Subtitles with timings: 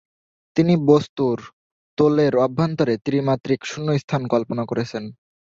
[0.57, 1.37] তিনি বস্তুর
[1.97, 5.03] তোলের অভ্যন্তরে ত্রিমাত্রিক শুণ্য স্থান কল্পনা করেছেন।